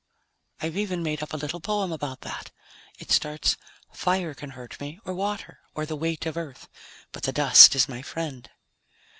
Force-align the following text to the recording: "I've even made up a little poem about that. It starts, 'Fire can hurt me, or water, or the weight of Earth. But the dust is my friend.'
"I've 0.61 0.77
even 0.77 1.03
made 1.03 1.21
up 1.21 1.31
a 1.31 1.37
little 1.37 1.59
poem 1.59 1.91
about 1.91 2.21
that. 2.21 2.49
It 2.97 3.11
starts, 3.11 3.55
'Fire 3.93 4.33
can 4.33 4.49
hurt 4.57 4.81
me, 4.81 4.99
or 5.05 5.13
water, 5.13 5.59
or 5.75 5.85
the 5.85 5.95
weight 5.95 6.25
of 6.25 6.37
Earth. 6.37 6.67
But 7.11 7.21
the 7.21 7.31
dust 7.31 7.75
is 7.75 7.87
my 7.87 8.01
friend.' 8.01 8.49